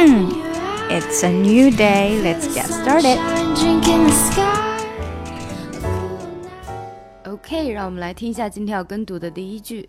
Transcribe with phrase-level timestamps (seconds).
[0.00, 2.20] it's a new day.
[2.22, 3.18] Let's get started.
[7.24, 9.88] OK，让我们来听一下今天要跟读的第一句。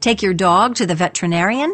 [0.00, 1.70] Take your dog to the veterinarian,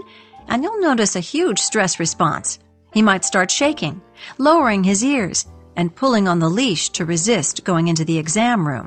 [0.49, 2.57] and you'll notice a huge stress response.
[2.93, 4.01] He might start shaking,
[4.39, 5.43] lowering his ears,
[5.75, 8.87] and pulling on the leash to resist going into the exam room.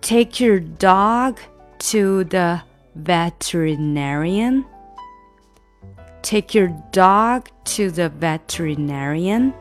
[0.00, 1.40] Take your dog
[1.90, 2.62] to the
[2.94, 4.64] veterinarian.
[6.22, 9.52] Take your dog to the veterinarian.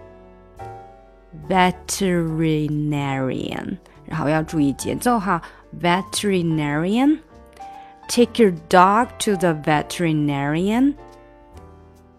[1.50, 5.41] Veterinarian，然后要注意节奏哈。
[5.82, 7.20] Veterinarian.
[8.08, 10.95] Take your dog to the veterinarian.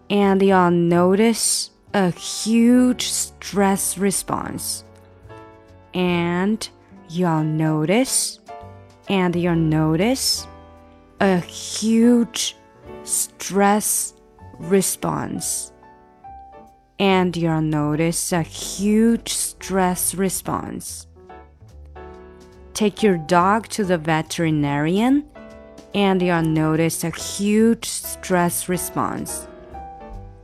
[0.09, 4.83] And you'll notice a huge stress response.
[5.93, 6.67] And
[7.09, 8.39] you'll notice,
[9.07, 10.47] and you'll notice
[11.19, 12.55] a huge
[13.03, 14.13] stress
[14.59, 15.71] response.
[16.97, 21.07] And you'll notice a huge stress response.
[22.73, 25.25] Take your dog to the veterinarian,
[25.93, 29.47] and you'll notice a huge stress response.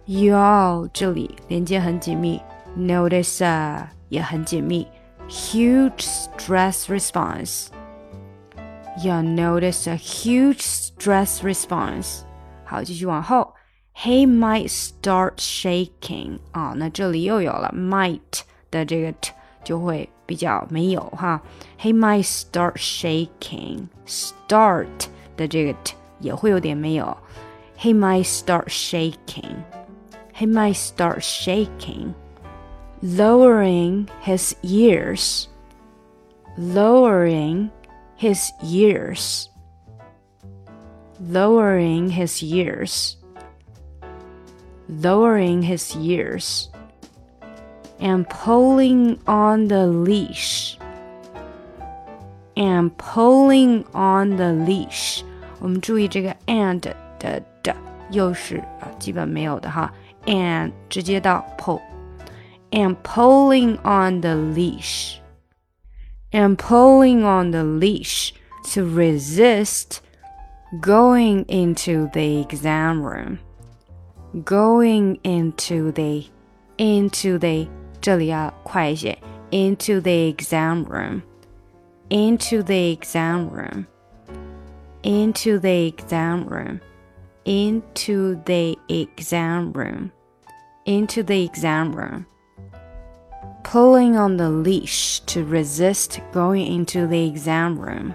[0.08, 2.42] Y'all 这里连接很紧密，
[2.78, 4.86] notice 啊也很紧密
[5.28, 12.24] ，huge stress response。You'll notice a huge stress response。
[12.66, 13.54] 好，继续往后，
[13.96, 19.32] He might start shaking 啊，那这里又有了 might 的这个 t
[19.64, 21.42] 就会比较没有哈。
[21.80, 24.88] He might start shaking，start
[25.38, 27.16] 的这个 t 也会有点没有。
[27.78, 29.64] He might start shaking
[30.36, 32.14] he might start shaking,
[33.02, 35.48] lowering his ears,
[36.58, 37.72] lowering
[38.16, 39.50] his ears,
[41.20, 43.18] lowering his ears,
[44.88, 46.70] lowering his ears,
[48.00, 50.78] and pulling on the leash,
[52.56, 55.24] and pulling on the leash.
[55.60, 56.80] 我们注意这个 and
[57.20, 57.76] 的的
[58.12, 59.92] 又是啊，基本没有的哈。
[60.26, 61.82] and 直接到 pull
[62.72, 65.20] and pulling on the leash
[66.32, 68.34] and pulling on the leash
[68.64, 70.02] to resist
[70.80, 73.40] going into the exam room
[74.46, 76.26] going into the
[76.78, 77.68] into the
[78.00, 79.18] 这里要快一些
[79.52, 81.22] into the exam room
[82.10, 83.86] into the exam room
[85.04, 86.80] into the exam room
[87.46, 90.12] into the exam room
[90.86, 92.26] into the exam room,
[93.66, 98.14] pulling on the leash to resist going into the exam room.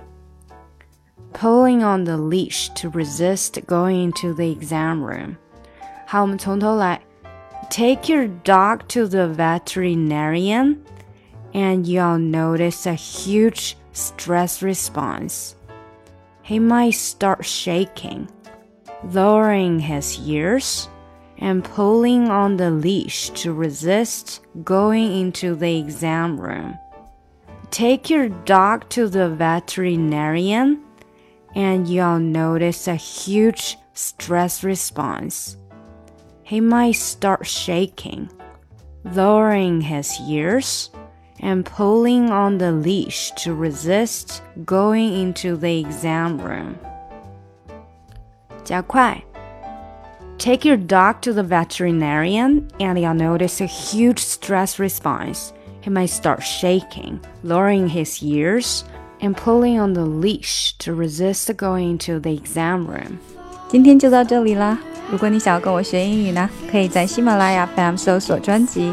[1.32, 5.36] Pulling on the leash to resist going into the exam room.
[6.06, 7.00] 好，我们从头来。
[7.68, 10.78] Take your dog to the veterinarian,
[11.52, 15.54] and you'll notice a huge stress response.
[16.42, 18.28] He might start shaking,
[19.12, 20.86] lowering his ears
[21.41, 26.77] and pulling on the leash to resist going into the exam room.
[27.71, 30.83] Take your dog to the veterinarian
[31.55, 35.57] and you'll notice a huge stress response.
[36.43, 38.29] He might start shaking,
[39.03, 40.91] lowering his ears,
[41.39, 46.77] and pulling on the leash to resist going into the exam room.
[48.63, 49.30] 加快。
[50.40, 55.52] Take your dog to the veterinarian and you'll notice a huge stress response.
[55.80, 58.84] He might start shaking, lowering his ears,
[59.20, 63.18] and pulling on the leash to resist going to the exam room.
[63.68, 64.78] 今天就到这里啦！
[65.10, 68.92] 如果你想要跟我学英语呢，可以在喜马拉雅 FM 搜索专辑